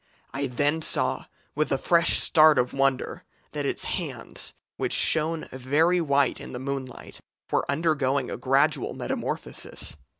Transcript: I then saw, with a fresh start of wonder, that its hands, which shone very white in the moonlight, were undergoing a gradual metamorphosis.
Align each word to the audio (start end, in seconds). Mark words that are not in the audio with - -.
I 0.33 0.47
then 0.47 0.81
saw, 0.81 1.25
with 1.53 1.71
a 1.71 1.77
fresh 1.77 2.17
start 2.19 2.57
of 2.57 2.73
wonder, 2.73 3.23
that 3.51 3.67
its 3.67 3.83
hands, 3.83 4.55
which 4.75 4.93
shone 4.93 5.47
very 5.51 6.01
white 6.01 6.41
in 6.41 6.53
the 6.53 6.57
moonlight, 6.59 7.19
were 7.51 7.69
undergoing 7.69 8.31
a 8.31 8.35
gradual 8.37 8.95
metamorphosis. 8.95 9.97